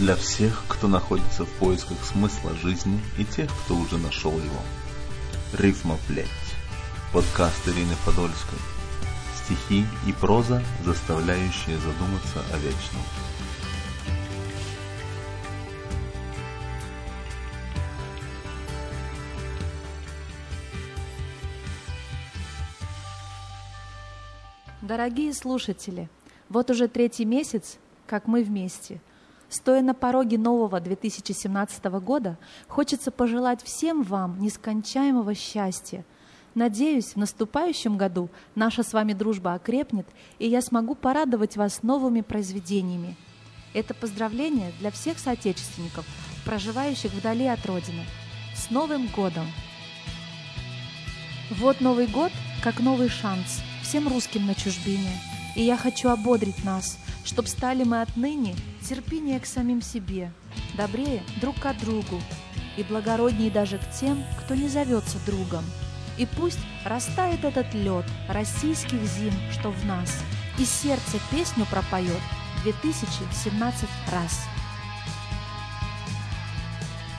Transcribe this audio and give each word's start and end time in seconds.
Для 0.00 0.16
всех, 0.16 0.64
кто 0.66 0.88
находится 0.88 1.44
в 1.44 1.50
поисках 1.58 2.02
смысла 2.06 2.54
жизни 2.54 2.98
и 3.18 3.24
тех, 3.26 3.50
кто 3.64 3.74
уже 3.76 3.98
нашел 3.98 4.32
его. 4.32 4.62
Рифма 5.52 5.98
плеть. 6.08 6.26
Подкаст 7.12 7.68
Ирины 7.68 7.92
Подольской. 8.06 8.58
Стихи 9.44 9.84
и 10.06 10.12
проза, 10.14 10.62
заставляющие 10.86 11.76
задуматься 11.76 12.42
о 12.50 12.56
вечном. 12.56 13.02
Дорогие 24.80 25.34
слушатели, 25.34 26.08
вот 26.48 26.70
уже 26.70 26.88
третий 26.88 27.26
месяц, 27.26 27.76
как 28.06 28.26
мы 28.26 28.42
вместе. 28.42 28.98
Стоя 29.50 29.82
на 29.82 29.94
пороге 29.94 30.38
нового 30.38 30.78
2017 30.78 31.84
года, 32.00 32.38
хочется 32.68 33.10
пожелать 33.10 33.60
всем 33.64 34.04
вам 34.04 34.40
нескончаемого 34.40 35.34
счастья. 35.34 36.04
Надеюсь, 36.54 37.14
в 37.14 37.16
наступающем 37.16 37.96
году 37.96 38.28
наша 38.54 38.84
с 38.84 38.92
вами 38.92 39.12
дружба 39.12 39.54
окрепнет, 39.54 40.06
и 40.38 40.48
я 40.48 40.62
смогу 40.62 40.94
порадовать 40.94 41.56
вас 41.56 41.82
новыми 41.82 42.20
произведениями. 42.20 43.16
Это 43.74 43.92
поздравление 43.92 44.72
для 44.78 44.92
всех 44.92 45.18
соотечественников, 45.18 46.06
проживающих 46.44 47.12
вдали 47.12 47.46
от 47.46 47.64
Родины. 47.66 48.04
С 48.54 48.70
Новым 48.70 49.08
годом! 49.08 49.46
Вот 51.50 51.80
Новый 51.80 52.06
год, 52.06 52.30
как 52.62 52.78
новый 52.78 53.08
шанс 53.08 53.60
всем 53.82 54.06
русским 54.06 54.46
на 54.46 54.54
чужбине. 54.54 55.10
И 55.56 55.62
я 55.62 55.76
хочу 55.76 56.08
ободрить 56.08 56.64
нас, 56.64 56.96
чтоб 57.24 57.46
стали 57.46 57.84
мы 57.84 58.02
отныне 58.02 58.54
терпение 58.88 59.40
к 59.40 59.46
самим 59.46 59.82
себе, 59.82 60.32
добрее 60.76 61.22
друг 61.40 61.56
к 61.56 61.72
другу 61.74 62.20
и 62.76 62.82
благороднее 62.82 63.50
даже 63.50 63.78
к 63.78 63.90
тем, 63.90 64.22
кто 64.40 64.54
не 64.54 64.68
зовется 64.68 65.18
другом. 65.26 65.64
И 66.18 66.26
пусть 66.26 66.58
растает 66.84 67.44
этот 67.44 67.72
лед 67.74 68.04
российских 68.28 69.02
зим, 69.04 69.32
что 69.52 69.70
в 69.70 69.86
нас, 69.86 70.22
и 70.58 70.64
сердце 70.64 71.18
песню 71.30 71.66
пропоет 71.70 72.20
2017 72.64 73.88
раз. 74.12 74.40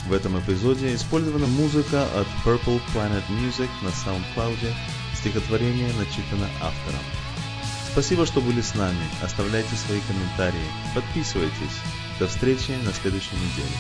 В 0.08 0.14
этом 0.14 0.40
эпизоде 0.40 0.94
использована 0.94 1.48
музыка 1.48 2.04
от 2.16 2.28
Purple 2.44 2.82
Planet 2.94 3.24
Music 3.30 3.70
на 3.82 3.90
SoundCloud, 3.90 4.74
стихотворение 5.16 5.94
начитано 5.94 6.48
автором. 6.62 7.21
Спасибо, 7.92 8.26
что 8.26 8.40
были 8.40 8.62
с 8.62 8.74
нами. 8.74 9.04
Оставляйте 9.22 9.76
свои 9.76 10.00
комментарии. 10.08 10.66
Подписывайтесь. 10.96 11.82
До 12.20 12.28
встречи 12.28 12.72
на 12.86 12.94
следующей 12.94 13.36
неделе. 13.36 13.76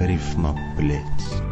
Рифма, 0.00 0.58
блядь. 0.76 1.51